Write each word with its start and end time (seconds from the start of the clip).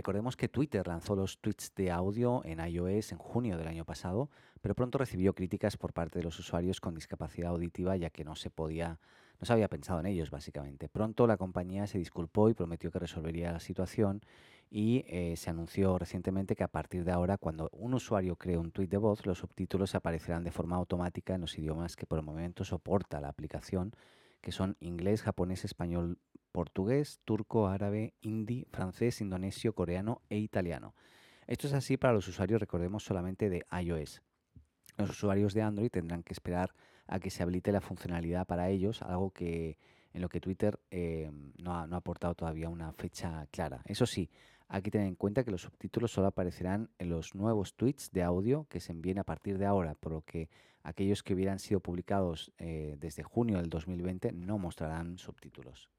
Recordemos 0.00 0.34
que 0.34 0.48
Twitter 0.48 0.88
lanzó 0.88 1.14
los 1.14 1.40
tweets 1.40 1.74
de 1.74 1.90
audio 1.90 2.40
en 2.46 2.58
iOS 2.58 3.12
en 3.12 3.18
junio 3.18 3.58
del 3.58 3.68
año 3.68 3.84
pasado, 3.84 4.30
pero 4.62 4.74
pronto 4.74 4.96
recibió 4.96 5.34
críticas 5.34 5.76
por 5.76 5.92
parte 5.92 6.20
de 6.20 6.24
los 6.24 6.38
usuarios 6.38 6.80
con 6.80 6.94
discapacidad 6.94 7.50
auditiva 7.50 7.94
ya 7.98 8.08
que 8.08 8.24
no 8.24 8.34
se 8.34 8.48
podía, 8.48 8.98
no 9.38 9.44
se 9.44 9.52
había 9.52 9.68
pensado 9.68 10.00
en 10.00 10.06
ellos 10.06 10.30
básicamente. 10.30 10.88
Pronto 10.88 11.26
la 11.26 11.36
compañía 11.36 11.86
se 11.86 11.98
disculpó 11.98 12.48
y 12.48 12.54
prometió 12.54 12.90
que 12.90 12.98
resolvería 12.98 13.52
la 13.52 13.60
situación 13.60 14.22
y 14.70 15.04
eh, 15.06 15.34
se 15.36 15.50
anunció 15.50 15.98
recientemente 15.98 16.56
que 16.56 16.64
a 16.64 16.68
partir 16.68 17.04
de 17.04 17.12
ahora 17.12 17.36
cuando 17.36 17.68
un 17.74 17.92
usuario 17.92 18.36
cree 18.36 18.56
un 18.56 18.70
tweet 18.70 18.88
de 18.88 18.96
voz, 18.96 19.26
los 19.26 19.36
subtítulos 19.36 19.94
aparecerán 19.94 20.44
de 20.44 20.50
forma 20.50 20.76
automática 20.76 21.34
en 21.34 21.42
los 21.42 21.58
idiomas 21.58 21.94
que 21.94 22.06
por 22.06 22.18
el 22.18 22.24
momento 22.24 22.64
soporta 22.64 23.20
la 23.20 23.28
aplicación, 23.28 23.92
que 24.40 24.52
son 24.52 24.76
inglés, 24.80 25.22
japonés, 25.22 25.64
español, 25.64 26.18
portugués, 26.52 27.20
turco, 27.24 27.68
árabe, 27.68 28.14
hindi, 28.20 28.66
francés, 28.70 29.20
indonesio, 29.20 29.74
coreano 29.74 30.22
e 30.28 30.38
italiano. 30.38 30.94
Esto 31.46 31.66
es 31.66 31.72
así 31.72 31.96
para 31.96 32.14
los 32.14 32.28
usuarios, 32.28 32.60
recordemos, 32.60 33.04
solamente 33.04 33.48
de 33.48 33.64
iOS. 33.82 34.22
Los 34.96 35.10
usuarios 35.10 35.54
de 35.54 35.62
Android 35.62 35.90
tendrán 35.90 36.22
que 36.22 36.32
esperar 36.32 36.74
a 37.06 37.18
que 37.18 37.30
se 37.30 37.42
habilite 37.42 37.72
la 37.72 37.80
funcionalidad 37.80 38.46
para 38.46 38.68
ellos, 38.68 39.02
algo 39.02 39.30
que 39.30 39.78
en 40.12 40.22
lo 40.22 40.28
que 40.28 40.40
Twitter 40.40 40.78
eh, 40.90 41.30
no, 41.58 41.74
ha, 41.74 41.86
no, 41.86 41.96
ha, 41.96 41.98
aportado 41.98 42.34
todavía 42.34 42.68
una 42.68 42.92
fecha 42.92 43.46
clara. 43.50 43.82
Eso 43.84 44.06
sí, 44.06 44.30
hay 44.72 44.82
que 44.82 44.90
tener 44.92 45.08
en 45.08 45.16
cuenta 45.16 45.42
que 45.42 45.50
los 45.50 45.62
subtítulos 45.62 46.12
solo 46.12 46.28
aparecerán 46.28 46.90
en 46.98 47.10
los 47.10 47.34
nuevos 47.34 47.74
tweets 47.74 48.12
de 48.12 48.22
audio 48.22 48.66
que 48.70 48.78
se 48.78 48.92
envíen 48.92 49.18
a 49.18 49.24
partir 49.24 49.58
de 49.58 49.66
ahora, 49.66 49.96
por 49.96 50.12
lo 50.12 50.22
que 50.22 50.48
aquellos 50.84 51.24
que 51.24 51.34
hubieran 51.34 51.58
sido 51.58 51.80
publicados 51.80 52.52
eh, 52.56 52.96
desde 53.00 53.24
junio 53.24 53.58
del 53.58 53.68
2020 53.68 54.30
no 54.30 54.58
mostrarán 54.58 55.18
subtítulos. 55.18 55.90